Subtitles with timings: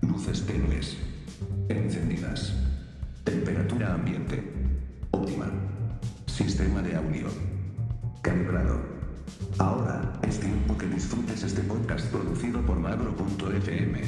[0.00, 0.96] Luces tenues.
[1.68, 2.52] Encendidas.
[3.22, 4.42] Temperatura ambiente.
[5.12, 5.48] Óptima.
[6.26, 7.28] Sistema de audio.
[8.20, 8.80] Calibrado.
[9.58, 14.00] Ahora, es tiempo que disfrutes este podcast producido por Magro.fm.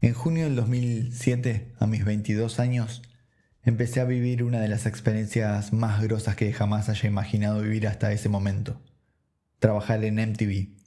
[0.00, 3.02] En junio del 2007, a mis 22 años,
[3.62, 8.12] empecé a vivir una de las experiencias más grosas que jamás haya imaginado vivir hasta
[8.12, 8.80] ese momento.
[9.58, 10.80] Trabajar en MTV.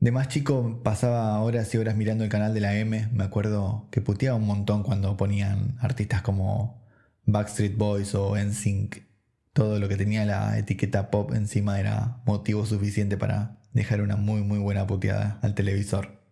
[0.00, 3.88] De más chico pasaba horas y horas mirando el canal de la M, me acuerdo
[3.90, 6.84] que puteaba un montón cuando ponían artistas como
[7.24, 9.06] Backstreet Boys o NSYNC.
[9.52, 14.42] Todo lo que tenía la etiqueta pop encima era motivo suficiente para dejar una muy
[14.42, 16.25] muy buena puteada al televisor.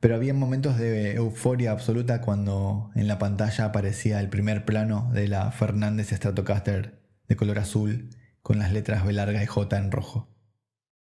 [0.00, 5.28] Pero había momentos de euforia absoluta cuando en la pantalla aparecía el primer plano de
[5.28, 8.08] la Fernández Stratocaster de color azul
[8.40, 10.34] con las letras B larga y J en rojo.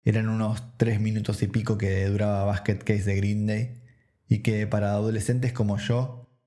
[0.03, 3.81] Eran unos tres minutos y pico que duraba Basket Case de Green Day
[4.27, 6.37] y que para adolescentes como yo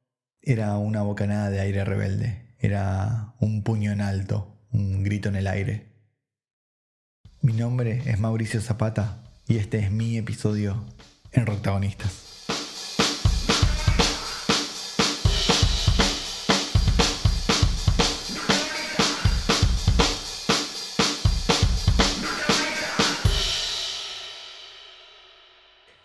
[0.43, 5.47] era una bocanada de aire rebelde, era un puño en alto, un grito en el
[5.47, 5.87] aire.
[7.41, 10.85] Mi nombre es Mauricio Zapata y este es mi episodio
[11.37, 12.23] en Roctagonistas.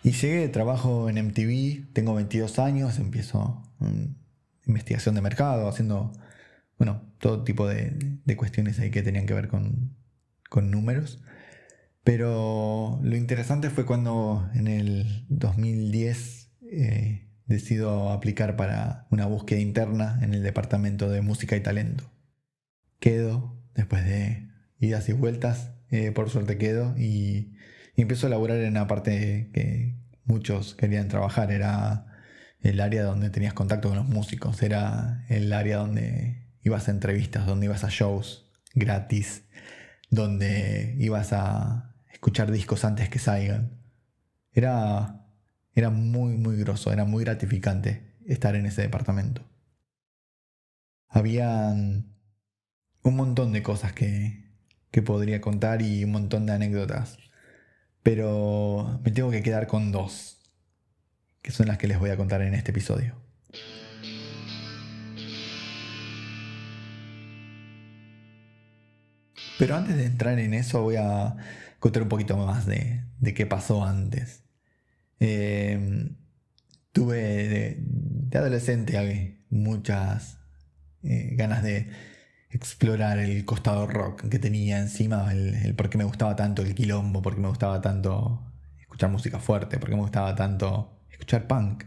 [0.04, 3.62] Y llegué trabajo en MTV, tengo 22 años, empiezo
[4.66, 6.12] investigación de mercado, haciendo,
[6.78, 9.96] bueno, todo tipo de, cuestiones ahí que tenían que ver con,
[10.70, 11.22] números.
[12.04, 20.18] Pero lo interesante fue cuando en el 2010 eh, decido aplicar para una búsqueda interna
[20.22, 22.10] en el departamento de música y talento.
[22.98, 27.52] Quedo, después de idas y vueltas, eh, por suerte quedo y
[27.94, 32.06] y empiezo a laburar en una parte que muchos querían trabajar, era
[32.60, 37.46] el área donde tenías contacto con los músicos, era el área donde ibas a entrevistas,
[37.46, 39.44] donde ibas a shows gratis,
[40.10, 41.91] donde ibas a
[42.22, 43.82] escuchar discos antes que salgan.
[44.52, 45.26] Era,
[45.74, 49.42] era muy, muy grosso, era muy gratificante estar en ese departamento.
[51.08, 52.14] Habían
[53.02, 54.54] un montón de cosas que,
[54.92, 57.18] que podría contar y un montón de anécdotas
[58.02, 60.40] pero me tengo que quedar con dos,
[61.40, 63.14] que son las que les voy a contar en este episodio.
[69.58, 71.36] Pero antes de entrar en eso voy a
[71.82, 73.02] contar un poquito más de,
[73.34, 74.44] qué pasó antes.
[75.18, 76.14] Eh,
[76.92, 77.16] tuve
[78.30, 80.38] de, adolescente muchas
[81.02, 81.90] eh, ganas de
[82.50, 87.20] explorar el costado rock que tenía encima, el, por qué me gustaba tanto el quilombo,
[87.20, 91.82] por qué me gustaba tanto escuchar música fuerte, por qué me gustaba tanto escuchar punk.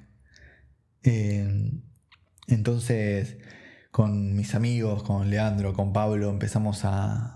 [1.03, 1.71] Eh,
[2.47, 3.37] entonces,
[3.91, 7.34] con mis amigos, con Leandro, con Pablo, empezamos a,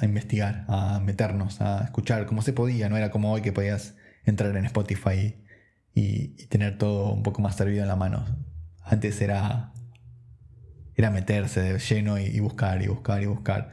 [0.00, 3.94] a investigar, a meternos, a escuchar como se podía, no era como hoy que podías
[4.24, 5.36] entrar en Spotify
[5.94, 8.24] y, tener todo un poco más servido en la mano.
[8.84, 9.72] Antes era
[10.94, 13.70] era meterse de lleno y, buscar y buscar y buscar.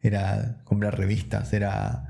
[0.00, 2.06] Era comprar revistas, era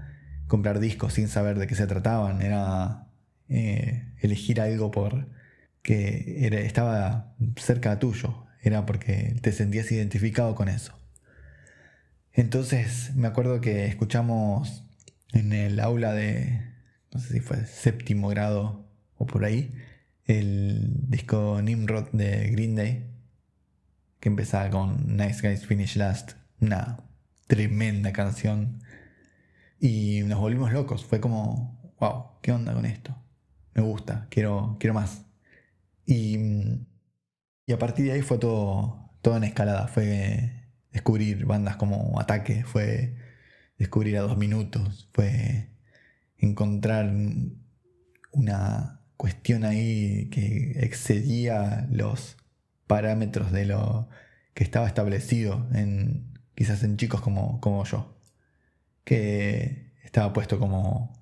[0.47, 3.07] comprar discos sin saber de qué se trataban, era
[3.49, 5.29] eh, elegir algo por
[5.83, 11.00] que estaba cerca tuyo, era porque te sentías identificado con eso.
[12.33, 14.85] Entonces me acuerdo que escuchamos
[15.33, 16.63] en el aula de,
[17.13, 19.75] no sé si fue séptimo grado o por ahí,
[20.27, 23.11] el disco Nimrod de Green Day,
[24.21, 26.99] que empezaba con Nice Guys Finish Last, una
[27.47, 28.83] tremenda canción.
[29.81, 33.17] Y nos volvimos locos, fue como, wow, ¿qué onda con esto?
[33.75, 35.23] Me gusta, quiero, quiero más.
[36.07, 36.39] Y,
[37.67, 40.60] y a partir de ahí fue todo, todo en escalada, fue
[40.93, 43.17] descubrir bandas como Ataque, fue
[43.79, 45.71] descubrir a dos minutos, fue
[46.39, 47.13] encontrar
[48.33, 52.37] una cuestión ahí que excedía los
[52.87, 54.09] parámetros de lo
[54.55, 58.21] que estaba establecido en quizás en chicos como, como yo.
[59.05, 61.21] Que estaba puesto como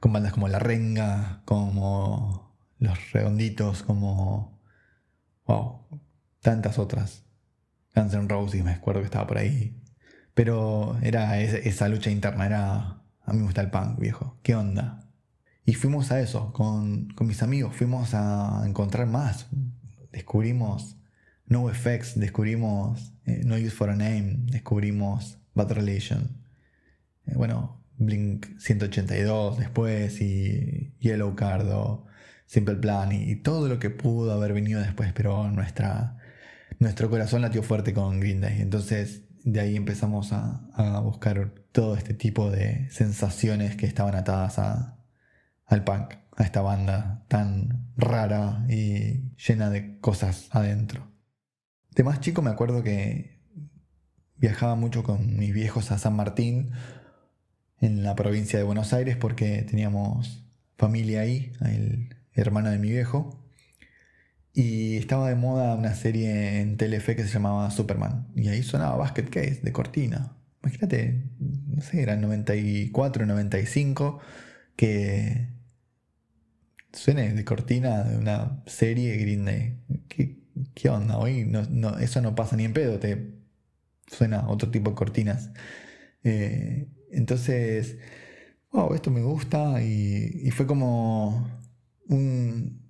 [0.00, 4.60] con bandas como La Renga, como Los Redonditos, como
[5.46, 5.86] wow,
[6.40, 7.21] tantas otras.
[7.94, 9.78] Guns N' Roses, me acuerdo que estaba por ahí.
[10.34, 14.38] Pero era esa lucha interna, era a mí me gusta el punk, viejo.
[14.42, 15.08] ¿Qué onda?
[15.64, 19.46] Y fuimos a eso, con, con mis amigos, fuimos a encontrar más,
[20.10, 20.98] descubrimos
[21.46, 26.42] No Effects, descubrimos eh, No Use for a Name, descubrimos Bad Relation.
[27.26, 32.06] eh, bueno, Blink 182 después y Yellow Card o
[32.46, 36.18] Simple Plan y, todo lo que pudo haber venido después, pero nuestra,
[36.82, 38.60] nuestro corazón latió fuerte con Green Day.
[38.60, 40.68] Entonces de ahí empezamos a,
[41.02, 44.98] buscar todo este tipo de sensaciones que estaban atadas a,
[45.64, 51.10] al punk, a esta banda tan rara y llena de cosas adentro.
[51.90, 53.40] De más chico me acuerdo que
[54.36, 56.72] viajaba mucho con mis viejos a San Martín,
[57.80, 60.44] en la provincia de Buenos Aires, porque teníamos
[60.76, 63.41] familia ahí, el hermano de mi viejo.
[64.54, 68.28] Y estaba de moda una serie en Telefe que se llamaba Superman.
[68.36, 70.36] Y ahí sonaba Basket Case de Cortina.
[70.62, 74.20] Imagínate, no sé, era 94, 95,
[74.76, 75.48] que
[76.92, 79.78] suene de cortina de una serie Green Day.
[80.74, 81.18] ¿Qué, onda?
[81.18, 83.34] Hoy no, eso no pasa ni en pedo, te
[84.06, 85.50] suena otro tipo de cortinas.
[86.24, 87.98] Eh, entonces,
[88.72, 91.48] wow, esto me gusta y, fue como
[92.08, 92.81] un,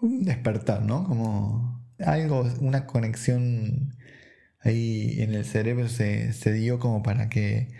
[0.00, 1.04] despertar, ¿no?
[1.04, 3.94] Como algo, una conexión
[4.60, 7.72] ahí en el cerebro se, se dio como para que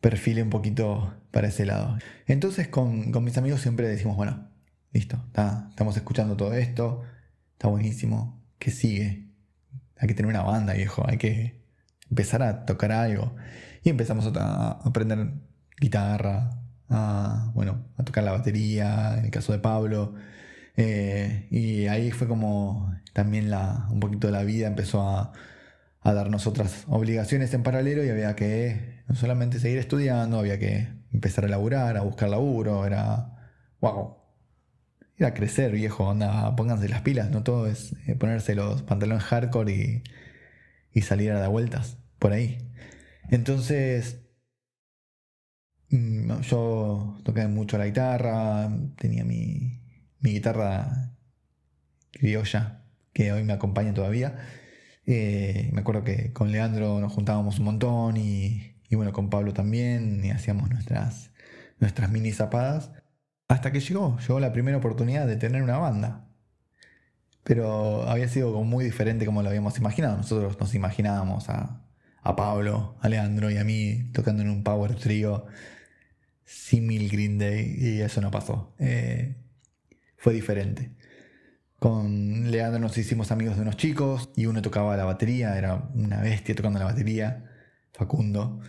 [0.00, 1.98] perfile un poquito para ese lado.
[2.26, 4.48] Entonces con, mis amigos siempre decimos, bueno,
[4.92, 5.22] listo,
[5.70, 7.02] estamos escuchando todo esto,
[7.52, 9.28] está buenísimo, ¿qué sigue?
[9.96, 11.60] Hay que tener una banda, viejo, hay que
[12.10, 13.34] empezar a tocar algo.
[13.82, 15.32] Y empezamos a, aprender
[15.80, 20.14] guitarra, a, bueno, a tocar la batería, en el caso de Pablo.
[20.78, 25.32] Eh, y ahí fue como también la, un poquito de la vida empezó a,
[26.00, 30.88] a darnos otras obligaciones en paralelo y había que no solamente seguir estudiando, había que
[31.12, 34.18] empezar a laburar, a buscar laburo, era, wow,
[35.16, 39.72] era crecer, viejo, onda, pónganse las pilas, no todo es eh, ponerse los pantalones hardcore
[39.72, 40.02] y,
[40.92, 42.58] y salir a dar vueltas por ahí.
[43.30, 44.20] Entonces,
[45.90, 49.77] mm, yo toqué mucho la guitarra, tenía mi,
[50.20, 51.12] mi guitarra
[52.10, 54.36] criolla, que hoy me acompaña todavía.
[55.06, 60.24] Eh, me acuerdo que con Leandro nos juntábamos un montón y, bueno, con Pablo también,
[60.24, 61.30] y hacíamos nuestras,
[61.78, 62.90] nuestras mini zapadas.
[63.48, 66.28] Hasta que llegó, llegó la primera oportunidad de tener una banda.
[67.44, 70.18] Pero había sido muy diferente como lo habíamos imaginado.
[70.18, 71.84] Nosotros nos imaginábamos a,
[72.36, 75.46] Pablo, a Leandro y a mí tocando en un power trio
[76.44, 78.74] simil Green Day y eso no pasó.
[78.78, 79.36] Eh,
[80.18, 80.92] fue diferente.
[81.78, 86.20] Con Leandro nos hicimos amigos de unos chicos y uno tocaba la batería, era una
[86.20, 87.44] bestia tocando la batería,
[87.92, 88.60] Facundo.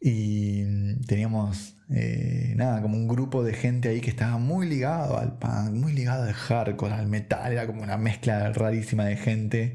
[0.00, 5.38] Y teníamos, eh, nada, como un grupo de gente ahí que estaba muy ligado al
[5.38, 9.74] punk, muy ligado al hardcore, al metal, era como una mezcla rarísima de gente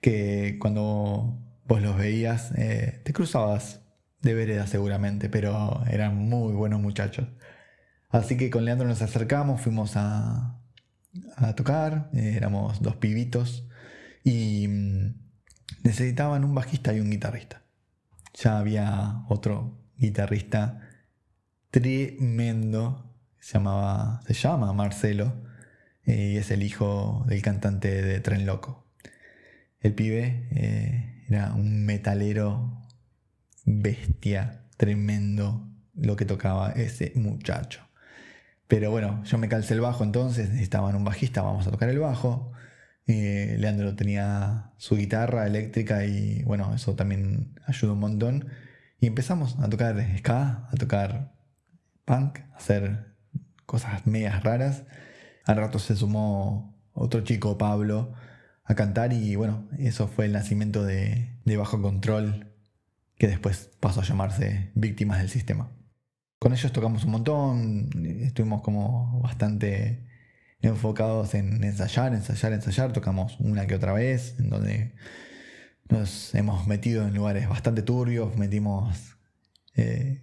[0.00, 3.82] que cuando vos los veías eh, te cruzabas
[4.22, 7.28] de vereda seguramente, pero eran muy buenos muchachos.
[8.08, 10.60] Así que con Leandro nos acercamos, fuimos a,
[11.56, 13.68] tocar, eh, éramos dos pibitos
[14.24, 15.14] y mm,
[15.84, 17.62] necesitaban un bajista y un guitarrista.
[18.34, 20.80] Ya había otro guitarrista
[21.70, 25.44] tremendo, se, llamaba, se llama Marcelo,
[26.04, 28.86] eh, y es el hijo del cantante de Tren Loco.
[29.80, 32.82] El pibe eh, era un metalero
[33.64, 37.87] bestia, tremendo lo que tocaba ese muchacho.
[38.68, 41.98] Pero bueno, yo me calcé el bajo entonces, necesitaban un bajista, vamos a tocar el
[41.98, 42.52] bajo.
[43.06, 48.48] Leandro tenía su guitarra eléctrica y bueno, eso también ayudó un montón.
[49.00, 51.32] Y empezamos a tocar ska, a tocar
[52.04, 53.14] punk, a hacer
[53.64, 54.84] cosas medias raras.
[55.46, 58.12] Al rato se sumó otro chico, Pablo,
[58.64, 62.52] a cantar y bueno, eso fue el nacimiento de, de Bajo Control,
[63.16, 65.70] que después pasó a llamarse Víctimas del Sistema.
[66.38, 67.90] Con ellos tocamos un montón,
[68.20, 70.06] estuvimos como bastante
[70.60, 74.94] enfocados en ensayar, ensayar, ensayar, tocamos una que otra vez, en donde
[75.88, 79.16] nos hemos metido en lugares bastante turbios, metimos
[79.74, 80.22] eh,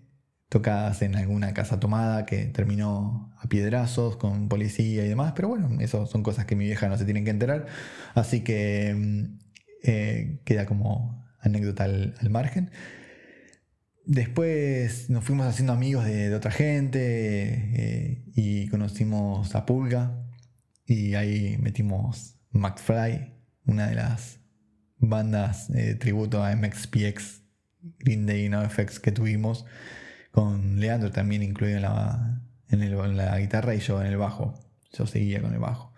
[0.50, 5.70] tocadas en alguna casa tomada que terminó a piedrazos con policía y demás, pero bueno,
[5.82, 7.66] eso son cosas que mi vieja no se tiene que enterar,
[8.14, 9.40] así que mm,
[9.84, 12.72] eh, queda como anécdota al margen.
[14.06, 20.24] Después nos fuimos haciendo amigos de, otra gente eh, y conocimos a Pulga
[20.86, 23.34] y ahí metimos McFly,
[23.66, 24.40] una de las
[24.98, 27.42] bandas de tributo a MXPX,
[28.00, 29.66] Green Day No Effects que tuvimos,
[30.32, 34.54] con Leandro también incluido en la, en, la guitarra y yo en el bajo.
[34.94, 35.94] Yo seguía con el bajo.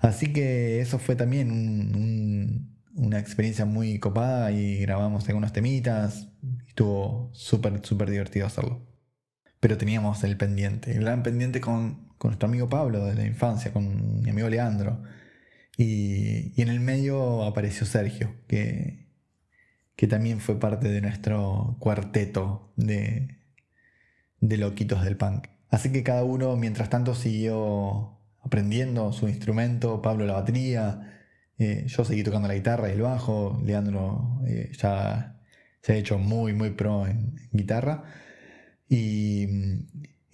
[0.00, 6.28] Así que eso fue también una experiencia muy copada y grabamos algunos temitas,
[6.72, 8.80] estuvo súper, súper divertido hacerlo.
[9.60, 13.72] Pero teníamos el pendiente, el gran pendiente con, con nuestro amigo Pablo de la infancia,
[13.72, 15.02] con mi amigo Leandro.
[15.76, 19.06] Y, y en el medio apareció Sergio, que,
[19.96, 23.38] que también fue parte de nuestro cuarteto de,
[24.40, 25.48] de loquitos del punk.
[25.70, 31.20] Así que cada uno, mientras tanto, siguió aprendiendo su instrumento, Pablo la batería,
[31.58, 35.38] eh, yo seguí tocando la guitarra y el bajo, Leandro eh, ya
[35.82, 38.04] se ha hecho muy, muy pro en, guitarra,
[38.88, 39.46] y,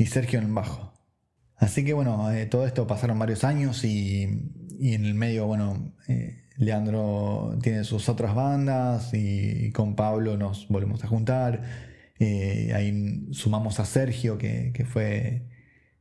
[0.06, 0.94] Sergio en bajo.
[1.56, 4.22] Así que bueno, eh, todo esto pasaron varios años y,
[4.80, 5.92] en el medio, bueno,
[6.56, 11.62] Leandro tiene sus otras bandas y, con Pablo nos volvemos a juntar.
[12.20, 15.48] ahí sumamos a Sergio, que, que fue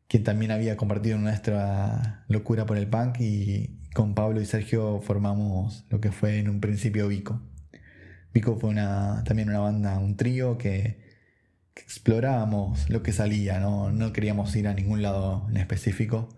[0.07, 5.85] quien también había compartido nuestra locura por el punk y con Pablo y Sergio formamos
[5.89, 7.41] lo que fue en un principio Vico.
[8.37, 10.99] Vico fue una, también una banda, un trío que,
[11.75, 13.91] explorábamos lo que salía, ¿no?
[13.91, 16.29] no queríamos ir a ningún lado en específico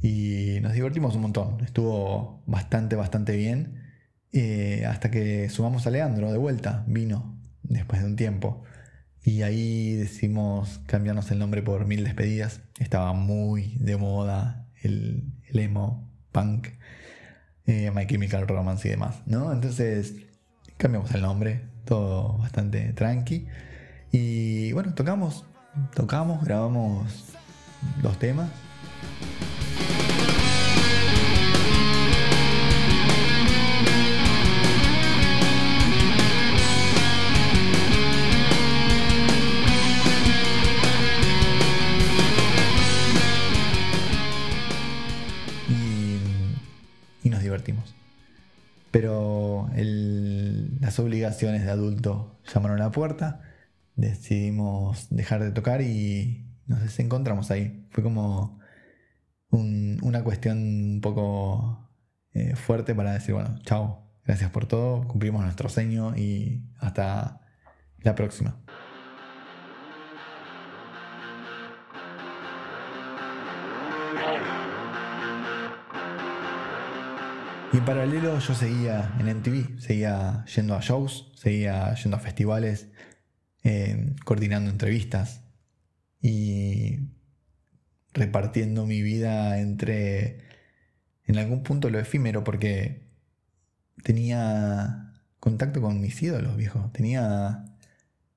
[0.00, 3.82] y nos divertimos un montón, estuvo bastante, bastante bien
[4.32, 8.62] eh, hasta que sumamos a Leandro de vuelta, vino después de un tiempo.
[9.22, 12.62] Y ahí decidimos cambiarnos el nombre por Mil Despedidas.
[12.78, 16.68] Estaba muy de moda el, emo, punk,
[17.66, 19.52] eh, My Chemical Romance y demás, ¿no?
[19.52, 20.14] Entonces
[20.76, 23.46] cambiamos el nombre, todo bastante tranqui.
[24.12, 25.44] Y bueno, tocamos,
[25.94, 27.24] tocamos, grabamos
[28.02, 28.50] dos temas.
[48.94, 49.68] Pero
[50.84, 53.40] las obligaciones de adulto llamaron a la puerta,
[53.96, 57.86] decidimos dejar de tocar y nos desencontramos ahí.
[57.88, 58.60] Fue como
[59.48, 61.88] una cuestión un poco
[62.34, 67.40] eh, fuerte para decir, bueno, chao, gracias por todo, cumplimos nuestro sueño y hasta
[68.02, 68.63] la próxima.
[77.74, 82.86] Y en paralelo yo seguía en MTV, seguía yendo a shows, seguía yendo a festivales,
[83.64, 85.40] eh, coordinando entrevistas
[86.22, 87.00] y
[88.12, 90.44] repartiendo mi vida entre,
[91.24, 93.08] en algún punto lo efímero, porque
[94.04, 96.92] tenía contacto con mis ídolos, viejo.
[96.92, 97.64] Tenía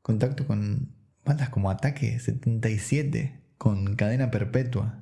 [0.01, 4.99] contacto con bandas como Ataque 77, con Cadena Perpetua.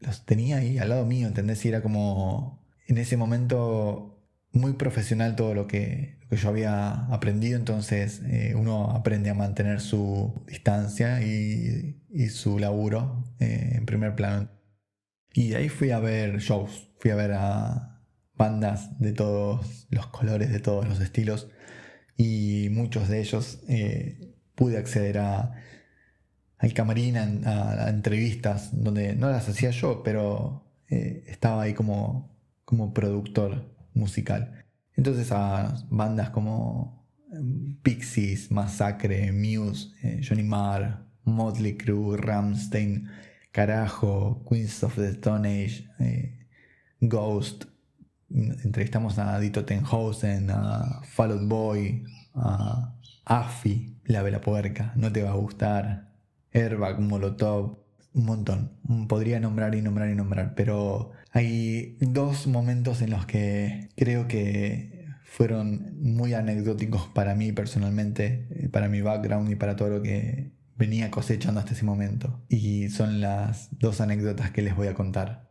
[0.00, 1.64] Los tenía ahí al lado mío, ¿entendés?
[1.64, 2.59] Y era como
[2.90, 4.20] en ese momento
[4.52, 10.44] muy profesional todo lo que, yo había aprendido, entonces eh, uno aprende a mantener su
[10.46, 11.96] distancia y,
[12.28, 14.48] su laburo eh, en primer plano.
[15.32, 18.00] Y ahí fui a ver shows, fui a ver a
[18.34, 21.48] bandas de todos los colores, de todos los estilos,
[22.16, 25.52] y muchos de ellos eh, pude acceder a,
[26.58, 32.30] al camarín, a, a, entrevistas, donde no las hacía yo, pero estaba ahí como
[32.70, 34.64] como productor musical.
[34.96, 43.08] Entonces a bandas como em, Pixies, Massacre, Muse, eh, Johnny Marr, Motley Crue, Ramstein,
[43.52, 46.46] Carajo, Queens of the Stone Age, eh,
[47.00, 47.64] Ghost.
[48.30, 52.04] Entrevistamos a Dito Tenhausen, a Fall Out Boy,
[52.36, 56.12] a Afi, La Vela Puerca, No Te Va a Gustar,
[56.52, 57.79] Airbag, Molotov,
[58.14, 58.72] un montón.
[59.08, 65.00] Podría nombrar y nombrar y nombrar, pero hay dos momentos en los que creo que
[65.24, 70.50] fueron muy anecdóticos para mí personalmente, eh, para mi background y para todo lo que
[70.76, 72.42] venía cosechando hasta ese momento.
[72.48, 75.49] Y son las dos anécdotas que les voy a contar.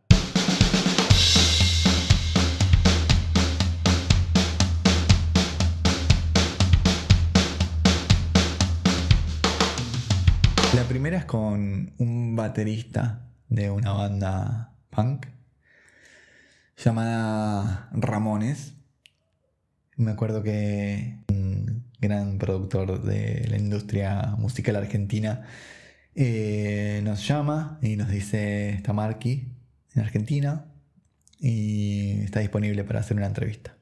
[10.76, 15.26] La primera es con un baterista de una banda punk
[16.78, 18.76] llamada Ramones.
[19.96, 25.48] Me acuerdo que un gran productor de la industria musical argentina
[26.14, 29.52] eh, nos llama y nos dice está Marky
[29.96, 30.66] en Argentina
[31.40, 33.76] y está disponible para hacer una entrevista.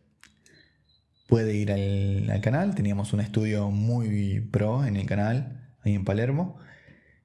[1.28, 6.06] Puede ir al, al canal, teníamos un estudio muy pro en el canal, ahí en
[6.06, 6.58] Palermo,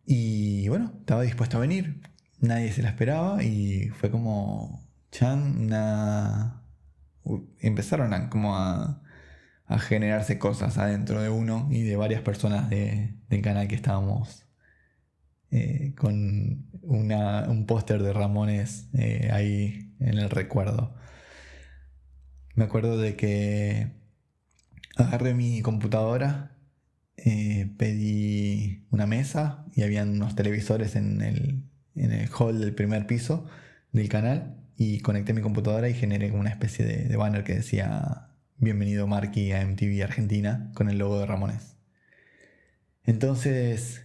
[0.06, 2.00] y bueno, estaba dispuesto a venir,
[2.40, 6.62] nadie se la esperaba y fue como Chan, una...
[7.60, 9.02] empezaron a, como a
[9.72, 14.46] a generarse cosas adentro de uno y de varias personas del canal que estábamos
[15.50, 20.94] eh, con un póster de Ramones eh, ahí en el recuerdo.
[22.54, 23.92] Me acuerdo de que
[24.96, 26.51] agarré mi computadora,
[27.24, 31.62] eh, pedí una mesa y habían unos televisores en el,
[31.94, 33.46] en el hall del primer piso
[33.92, 39.08] del canal y conecté mi computadora y generé una especie de banner que decía Bienvenido
[39.08, 41.76] Marky a MTV Argentina con el logo de Ramones.
[43.04, 44.04] Entonces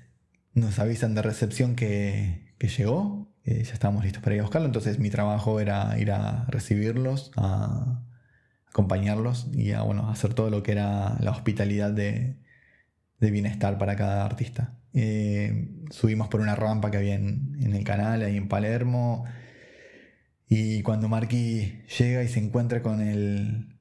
[0.55, 5.11] nos avisan de recepción que, llegó, ya estábamos listos para ir a buscarlo, entonces mi
[5.11, 8.03] trabajo era ir a recibirlos, a
[8.67, 12.39] acompañarlos y a bueno, hacer todo lo que era la hospitalidad de,
[13.19, 14.73] bienestar para cada artista.
[14.93, 19.25] Eh, subimos por una rampa que había en, en el canal, ahí en Palermo,
[20.49, 23.75] y cuando Marky llega y se encuentra con el,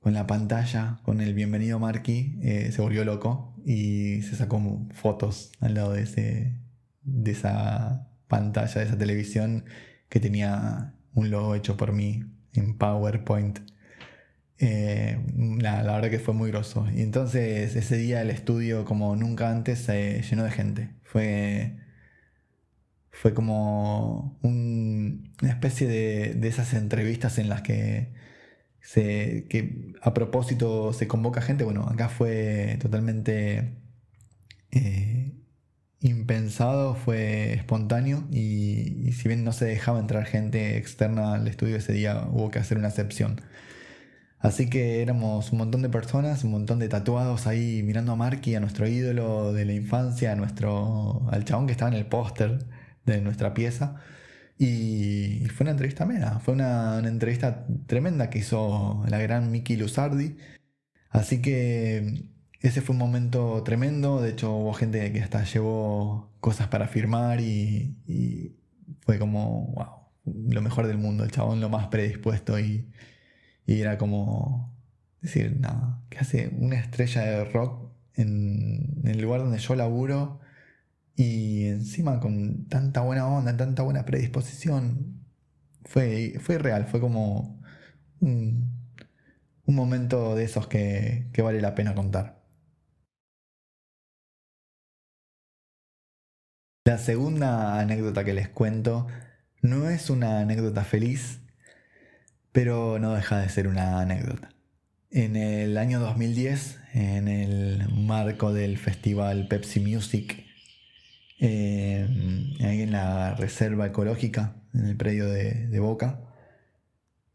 [0.00, 5.52] con la pantalla, con el bienvenido Marky, eh, se volvió loco y se sacó fotos
[5.60, 6.54] al lado de, ese,
[7.02, 9.66] de esa pantalla, de esa televisión
[10.08, 12.24] que tenía un logo hecho por mí
[12.54, 13.58] en PowerPoint.
[14.58, 15.18] Eh,
[15.60, 16.86] la, verdad que fue muy groso.
[16.94, 20.90] Y entonces ese día el estudio como nunca antes se llenó de gente.
[21.04, 21.76] Fue,
[23.10, 28.14] fue como una especie de, de esas entrevistas en las que
[28.94, 33.74] que a propósito se convoca gente, bueno, acá fue totalmente
[34.70, 35.32] eh,
[36.00, 41.92] impensado, fue espontáneo y, si bien no se dejaba entrar gente externa al estudio ese
[41.92, 43.40] día, hubo que hacer una excepción.
[44.46, 48.54] Así que éramos un montón de personas, un montón de tatuados ahí mirando a Marky,
[48.54, 52.64] a nuestro ídolo de la infancia, a nuestro, al chabón que estaba en el póster
[53.04, 53.96] de nuestra pieza.
[54.56, 60.36] Y fue una entrevista amena, fue una, entrevista tremenda que hizo la gran Miki Luzardi.
[61.10, 62.26] Así que
[62.60, 67.40] ese fue un momento tremendo, de hecho hubo gente que hasta llevó cosas para firmar
[67.40, 67.96] y,
[69.00, 72.88] fue como, wow, lo mejor del mundo, el chabón lo más predispuesto y,
[73.66, 74.74] y era como
[75.20, 80.40] decir, nada, que hace una estrella de rock en el lugar donde yo laburo
[81.16, 85.24] y encima con tanta buena onda, tanta buena predisposición,
[85.84, 87.62] fue, fue real, fue como
[88.20, 88.76] un,
[89.66, 92.44] momento de esos que, que vale la pena contar.
[96.84, 99.08] La segunda anécdota que les cuento
[99.60, 101.40] no es una anécdota feliz,
[102.56, 104.48] pero no deja de ser una anécdota.
[105.10, 110.42] En el año 2010, en el marco del festival Pepsi Music
[111.38, 112.08] eh,
[112.60, 116.22] ahí en la reserva ecológica, en el predio de, Boca.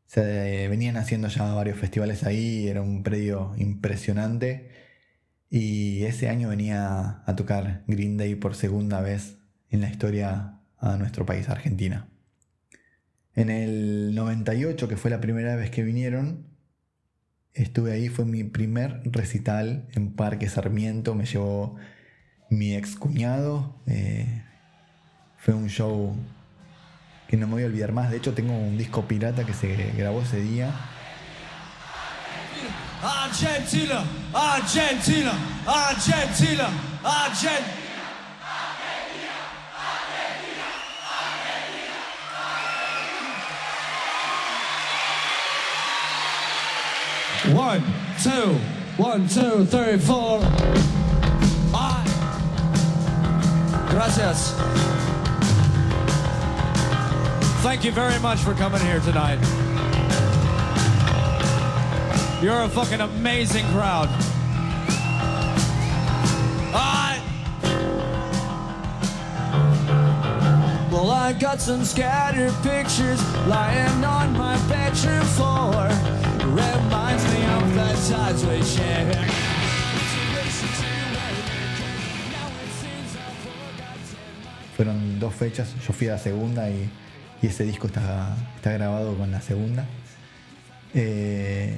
[0.07, 4.71] Se venían haciendo ya varios festivales ahí, era un predio impresionante.
[5.51, 9.37] Y ese año venía a tocar Green Day por segunda vez
[9.69, 12.10] en la historia a nuestro país, Argentina.
[13.35, 16.47] En el 98, que fue la primera vez que vinieron,
[17.53, 21.77] estuve ahí, fue mi primer recital en Parque Sarmiento, me llevó
[22.49, 23.81] mi ex cuñado.
[23.87, 24.43] Eh,
[25.37, 26.15] fue un show
[27.27, 28.11] que no me voy a olvidar más.
[28.11, 30.73] De hecho, tengo un disco pirata que se grabó ese día.
[47.53, 47.83] One,
[48.23, 48.55] two,
[48.97, 50.39] one, two, three, four.
[53.89, 54.53] Gracias.
[57.61, 59.39] Thank you very much for coming here tonight.
[62.41, 64.09] You're a fucking amazing crowd.
[70.91, 76.30] Well, I got some scattered pictures lying on my bedroom floor.
[84.75, 86.89] Fueron dos fechas, yo fui a la segunda y,
[87.43, 89.85] ese disco está, grabado con la segunda.
[90.95, 91.75] Eh,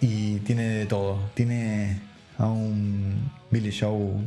[0.00, 2.00] y tiene de todo, tiene
[2.36, 4.20] a un Billy Show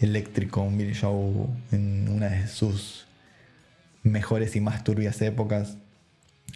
[0.00, 3.06] eléctrico, un Billy Show en una de sus
[4.04, 5.76] mejores y más turbias épocas,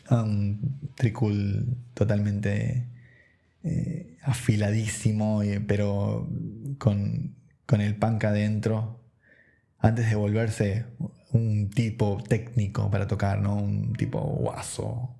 [0.07, 2.85] a un tricul totalmente
[3.65, 6.29] eh, afiladísimo, pero
[6.79, 9.05] con, con el punk adentro,
[9.79, 10.87] antes de volverse
[11.33, 13.57] un tipo técnico para tocar, ¿no?
[13.57, 15.17] Un tipo guaso.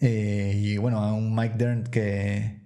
[0.00, 2.60] Eh, y bueno, a un Mike Dern que,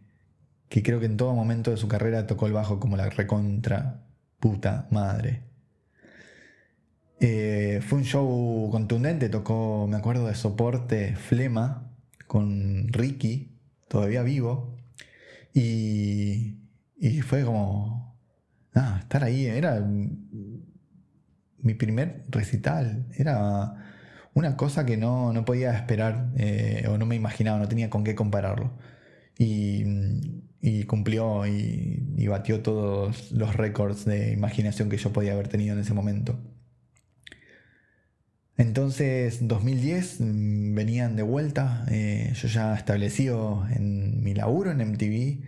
[0.68, 4.04] que creo que en todo momento de su carrera tocó el bajo como la recontra
[4.38, 5.42] puta madre.
[7.20, 11.90] Eh, fue un show contundente, tocó, me acuerdo de soporte Flema
[12.26, 13.53] con Ricky,
[13.94, 14.76] todavía vivo,
[15.54, 16.57] y,
[17.22, 18.18] fue como,
[18.74, 19.80] ah, estar ahí, era
[21.59, 23.76] mi primer recital, era
[24.35, 28.16] una cosa que no, podía esperar eh, o no me imaginaba, no tenía con qué
[28.16, 28.76] compararlo.
[29.38, 29.85] Y,
[30.87, 35.80] cumplió y, y, batió todos los récords de imaginación que yo podía haber tenido en
[35.80, 36.38] ese momento.
[38.56, 45.40] Entonces, 2010 mm, venían de vuelta, eh, yo ya establecido en mi laburo en MTV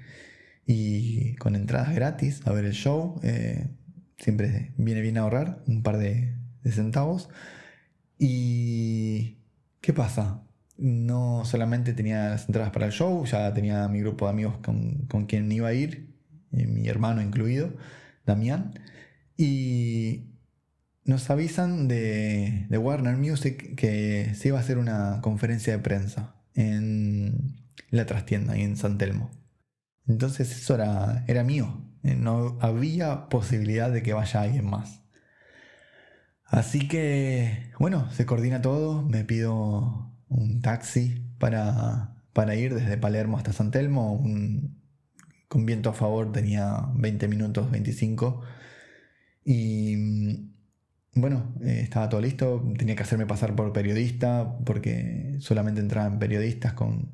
[0.66, 3.20] y con entradas gratis a ver el show.
[3.22, 3.68] Eh,
[4.18, 7.28] siempre viene bien ahorrar un par de, centavos.
[8.18, 9.38] ¿Y
[9.80, 10.42] qué pasa?
[10.76, 15.06] No solamente tenía las entradas para el show, ya tenía mi grupo de amigos con,
[15.08, 16.12] con quien iba a ir,
[16.52, 17.72] eh, mi hermano incluido,
[18.26, 18.74] Damián.
[19.36, 20.25] Y
[21.06, 27.56] nos avisan de, Warner Music que se iba a hacer una conferencia de prensa en
[27.90, 29.30] la trastienda y en San Telmo.
[30.06, 31.82] Entonces eso era, era mío.
[32.02, 35.02] Eh, no había posibilidad de que vaya alguien más.
[36.44, 39.02] Así que, bueno, se coordina todo.
[39.02, 44.22] Me pido un taxi para, para ir desde Palermo hasta San Telmo.
[45.48, 48.42] con viento a favor tenía 20 minutos, 25.
[49.44, 50.55] Y
[51.16, 56.74] bueno, eh, estaba todo listo, tenía que hacerme pasar por periodista porque solamente entraban periodistas
[56.74, 57.12] con,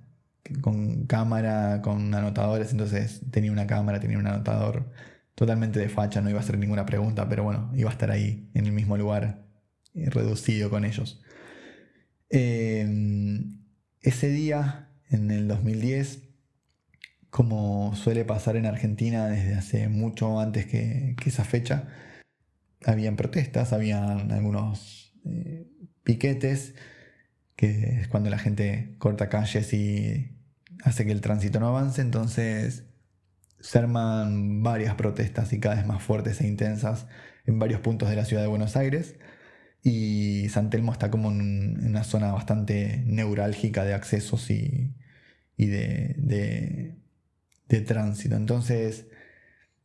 [0.61, 4.91] con cámara, con anotadores, entonces tenía una cámara, tenía un anotador
[5.37, 8.51] totalmente de facha, no iba a hacer ninguna pregunta, pero bueno, iba a estar ahí
[8.55, 9.45] en el mismo lugar,
[9.95, 11.23] eh, reducido con ellos.
[12.29, 13.61] Em,
[14.01, 16.23] ese día, en el 2010,
[17.31, 21.89] como suele pasar en Argentina desde hace mucho antes que esa fecha,
[22.87, 25.69] habían protestas, habían algunos eh,
[26.05, 26.75] piquetes,
[27.57, 30.39] que es cuando la gente corta calles y
[30.83, 32.85] hace que el tránsito no avance, entonces
[33.61, 37.07] se arman varias protestas y cada vez más fuertes e intensas
[37.47, 39.17] en varios puntos de la ciudad de Buenos Aires.
[39.85, 44.95] Y San Telmo está como en una zona bastante neurálgica de accesos y,
[45.57, 46.97] de, de,
[47.69, 48.37] de tránsito.
[48.37, 49.07] Entonces,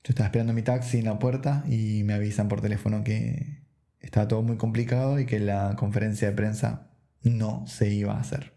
[0.08, 3.60] yo estaba esperando mi taxi en la puerta y me avisan por teléfono que
[4.00, 6.92] estaba todo muy complicado y que la conferencia de prensa
[7.24, 8.54] no se iba a hacer.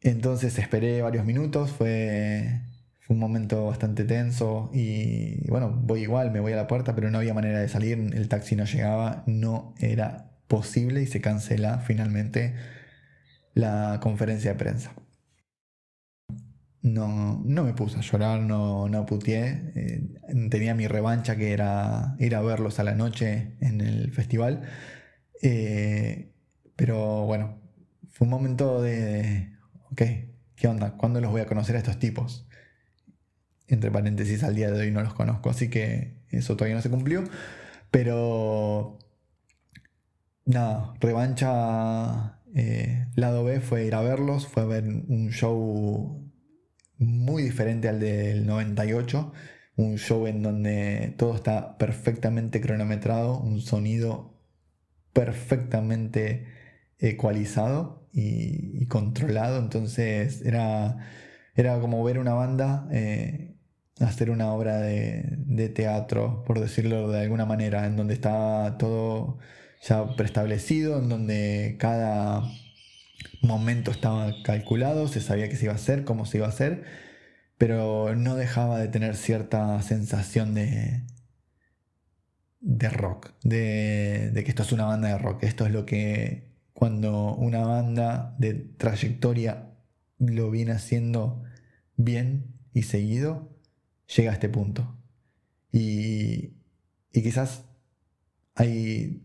[0.00, 2.62] Entonces esperé varios minutos, fue,
[3.00, 7.10] fue un momento bastante tenso y bueno, voy igual, me voy a la puerta, pero
[7.10, 11.80] no había manera de salir, el taxi no llegaba, no era posible y se cancela
[11.80, 12.54] finalmente
[13.52, 14.94] la conferencia de prensa
[16.86, 19.72] no, no me puse a llorar, no, no putié.
[19.74, 24.62] Eh, tenía mi revancha que era ir a verlos a la noche en el festival.
[25.42, 26.32] Eh,
[26.76, 27.58] pero bueno,
[28.10, 29.52] fue un momento de,
[29.90, 30.02] ok,
[30.54, 30.96] ¿qué onda?
[30.96, 32.46] ¿Cuándo los voy a conocer a estos tipos?
[33.68, 36.90] Entre paréntesis, al día de hoy no los conozco, así que eso todavía no se
[36.90, 37.24] cumplió.
[37.90, 38.98] Pero
[40.44, 46.25] nada, revancha eh, lado B fue ir a verlos, fue a ver un show
[46.98, 49.32] muy diferente al del 98,
[49.76, 54.34] un show en donde todo está perfectamente cronometrado, un sonido
[55.12, 56.46] perfectamente
[56.98, 60.98] ecualizado y, controlado, entonces era,
[61.54, 63.56] era como ver una banda eh,
[64.00, 69.38] hacer una obra de, teatro, por decirlo de alguna manera, en donde está todo
[69.82, 72.42] ya preestablecido, en donde cada
[73.42, 76.84] momento estaba calculado, se sabía que se iba a hacer, cómo se iba a hacer,
[77.58, 81.02] pero no dejaba de tener cierta sensación de,
[82.60, 85.42] de rock, de, de que esto es una banda de rock.
[85.44, 89.70] Esto es lo que cuando una banda de trayectoria
[90.18, 91.42] lo viene haciendo
[91.96, 93.56] bien y seguido,
[94.14, 94.98] llega a este punto.
[95.72, 96.54] Y,
[97.12, 97.64] y quizás
[98.54, 99.22] hay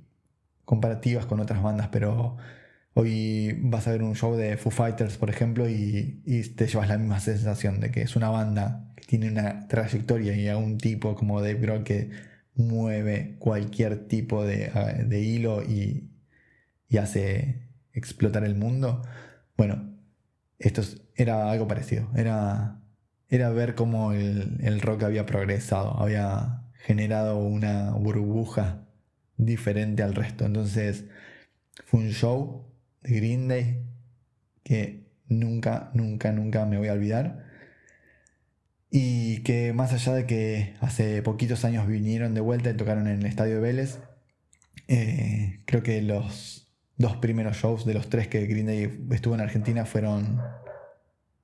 [0.66, 2.38] comparativas con otras bandas, pero
[2.94, 6.22] Hoy vas a ver un show de Foo Fighters, por ejemplo, y,
[6.58, 10.50] te llevas la misma sensación de que es una banda que tiene una trayectoria y
[10.50, 12.12] a un tipo como Dave Grohl que
[12.56, 16.10] mueve cualquier tipo de, hilo y,
[17.00, 19.04] hace explotar el mundo.
[19.58, 19.98] Bueno,
[20.60, 20.82] esto
[21.16, 22.10] era algo parecido.
[22.16, 22.82] Era,
[23.30, 28.88] era ver cómo el, el rock había progresado, había generado una burbuja
[29.38, 30.46] diferente al resto.
[30.46, 31.06] Entonces
[31.86, 32.71] fue un show
[33.04, 33.84] Green Day
[34.64, 37.46] que nunca, nunca, nunca me voy a olvidar.
[38.90, 43.20] Y que más allá de que hace poquitos años vinieron de vuelta y tocaron en
[43.20, 44.00] el estadio de Vélez,
[44.88, 49.42] eh, creo que los dos primeros shows de los tres que Green Day estuvo en
[49.42, 50.42] Argentina fueron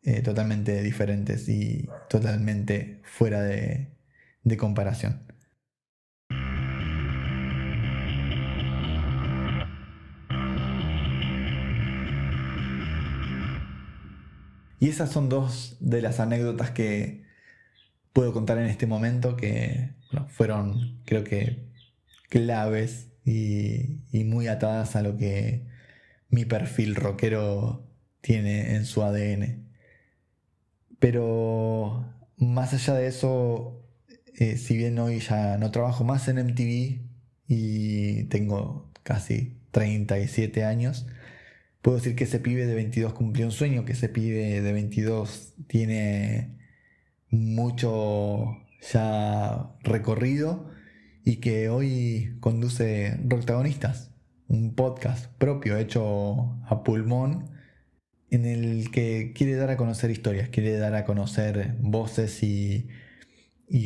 [0.03, 5.26] eh, totalmente diferentes y totalmente fuera de comparación.
[14.79, 17.23] Y esas son dos de las anécdotas que
[18.13, 19.95] puedo contar en este momento que
[20.29, 21.67] fueron, creo que,
[22.29, 25.65] claves y, muy atadas a lo que
[26.29, 27.87] mi perfil rockero
[28.21, 29.67] tiene en su ADN.
[30.99, 33.83] Pero más allá de eso,
[34.37, 37.01] eh, si bien hoy ya no trabajo más en MTV
[37.47, 41.07] y tengo casi 37 años,
[41.81, 45.55] puedo decir que ese pibe de 22 cumplió un sueño, que ese pibe de 22
[45.67, 46.57] tiene
[47.29, 48.57] mucho
[48.91, 50.69] ya recorrido
[51.23, 54.11] y que hoy conduce Roctagonistas,
[54.47, 57.51] un podcast propio hecho a pulmón
[58.29, 62.89] en el que quiere dar a conocer historias, quiere dar a conocer voces y,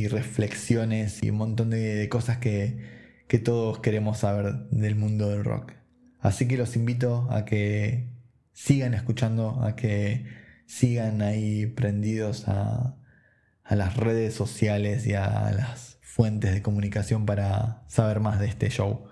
[0.09, 5.73] reflexiones y un montón de, cosas que, que todos queremos saber del mundo del rock.
[6.21, 8.07] Así que los invito a que
[8.53, 10.25] sigan escuchando, a que
[10.67, 12.97] sigan ahí prendidos a,
[13.69, 19.05] las redes sociales y a las fuentes de comunicación para saber más de este show.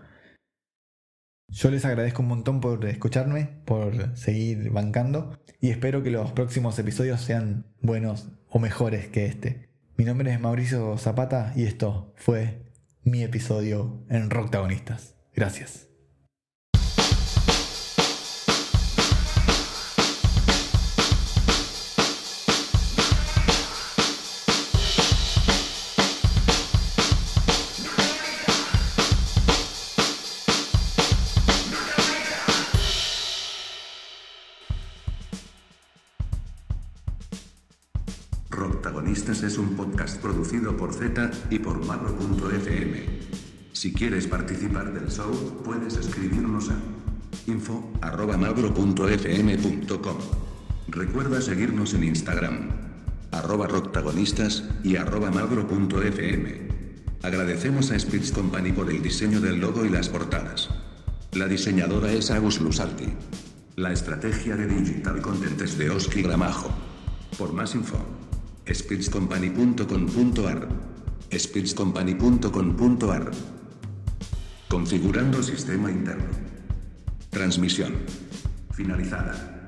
[1.48, 6.78] Yo les agradezco un montón por escucharme, por seguir bancando y espero que los próximos
[6.78, 9.70] episodios sean buenos o mejores que este.
[9.96, 12.70] Mi nombre es Mauricio Zapata y esto fue
[13.04, 15.16] mi episodio en Rocktagonistas.
[15.34, 15.89] Gracias.
[39.12, 43.06] Es un podcast producido por Z y por Magro.fm.
[43.74, 46.76] Si quieres participar del show, puedes escribirnos a
[47.48, 50.18] info.magro.fm.com.
[50.90, 52.70] Recuerda seguirnos en Instagram,
[53.32, 56.70] arroba rocktagonistas y arroba magro.fm.
[57.24, 60.70] Agradecemos a Spitz Company por el diseño del logo y las portadas.
[61.32, 63.08] La diseñadora es Agus Lusalti.
[63.76, 66.70] La estrategia de Digital Content es de Oski Gramajo.
[67.38, 68.19] Por más info
[68.74, 70.68] speechcompany.com.ar
[71.32, 73.32] speechcompany.com.ar
[74.70, 76.30] Configurando sistema interno.
[77.32, 77.96] Transmisión.
[78.72, 79.59] Finalizada.